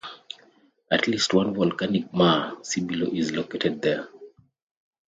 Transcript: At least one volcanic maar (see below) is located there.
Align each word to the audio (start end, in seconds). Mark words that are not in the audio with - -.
At 0.89 1.07
least 1.07 1.31
one 1.31 1.53
volcanic 1.53 2.11
maar 2.11 2.57
(see 2.63 2.81
below) 2.81 3.11
is 3.13 3.31
located 3.33 3.83
there. 3.83 4.07